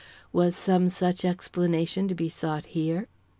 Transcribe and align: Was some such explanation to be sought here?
Was 0.33 0.55
some 0.55 0.89
such 0.89 1.23
explanation 1.23 2.07
to 2.07 2.15
be 2.15 2.27
sought 2.27 2.65
here? 2.65 3.07